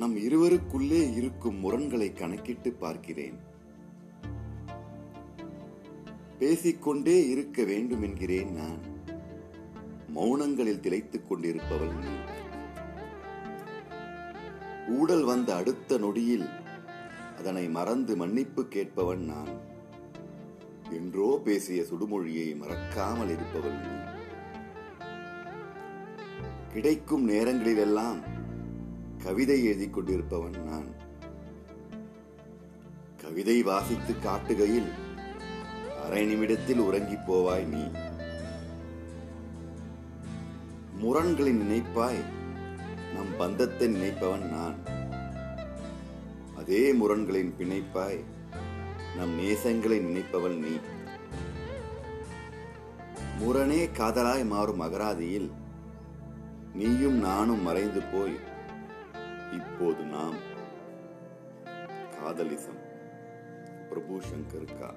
[0.00, 3.38] நம் இருவருக்குள்ளே இருக்கும் முரண்களை கணக்கிட்டு பார்க்கிறேன்.
[6.38, 8.78] பேசிக்கொண்டே இருக்க வேண்டும் என்கிறேன் நான்.
[10.14, 12.08] மௌனங்களில் திளைத்துக் கொண்டிருப்பவள் நீ.
[14.88, 16.48] ஊடல் வந்த அடுத்த நொடியில்
[17.38, 19.60] அதனை மறந்து மன்னிப்பு கேட்பவன் நான்.
[20.90, 24.10] என்றோ பேசிய சுடுமொழியை மறக்காமல் இருப்பவள் நீ.
[26.72, 28.38] கிடைக்கும் நேரங்களிலெல்லாம்
[29.24, 30.94] கவிதை எழுதிக் கொண்டிருப்பவன் நான்.
[33.16, 34.88] கவிதை வாசித்து காட்டுகையில்
[36.04, 37.82] அரை நிமிடத்தில் உறங்கிப் போவாய் நீ.
[41.00, 42.24] முரண்களின் நினைப்பாய்
[43.14, 44.74] நம் பந்தத்தை நினைப்பவன் நான்.
[46.56, 48.24] அதே முரண்களின் பிணைப்பாய்
[49.16, 50.78] நம் நேசங்களை நினைப்பவள் நீ.
[53.38, 55.50] முரணே காதலாய் மாறும் அகராதியில்
[56.74, 58.48] நீயும் நானும் மறைந்து போய்
[59.52, 60.38] இப்போது நாம்
[62.14, 62.80] காதலிசம்
[63.88, 64.90] பிரபு சங்கர் கா